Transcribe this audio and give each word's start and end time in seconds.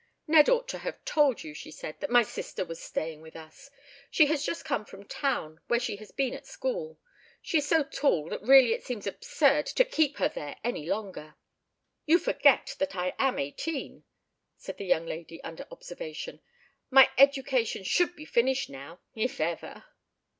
"Ned 0.25 0.49
ought 0.49 0.67
to 0.69 0.79
have 0.79 1.05
told 1.05 1.43
you," 1.43 1.53
she 1.53 1.69
said, 1.69 1.99
"that 1.99 2.09
my 2.09 2.23
sister 2.23 2.65
was 2.65 2.81
staying 2.81 3.21
with 3.21 3.35
us. 3.35 3.69
She 4.09 4.25
has 4.25 4.43
just 4.43 4.65
come 4.65 4.83
from 4.83 5.07
town, 5.07 5.59
where 5.67 5.79
she 5.79 5.97
has 5.97 6.11
been 6.11 6.33
at 6.33 6.47
school. 6.47 6.99
She 7.39 7.59
is 7.59 7.67
so 7.67 7.83
tall 7.83 8.27
that 8.29 8.41
really 8.41 8.73
it 8.73 8.83
seemed 8.83 9.05
absurd 9.05 9.67
to 9.67 9.85
keep 9.85 10.17
her 10.17 10.27
there 10.27 10.55
any 10.63 10.87
longer." 10.87 11.35
"You 12.07 12.17
forget 12.17 12.75
that 12.79 12.95
I 12.95 13.13
am 13.19 13.37
eighteen," 13.37 14.03
said 14.57 14.77
the 14.79 14.85
young 14.87 15.05
lady 15.05 15.39
under 15.43 15.67
observation. 15.69 16.41
"My 16.89 17.11
education 17.19 17.83
should 17.83 18.15
be 18.15 18.25
finished 18.25 18.71
now, 18.71 19.01
if 19.13 19.39
ever." 19.39 19.83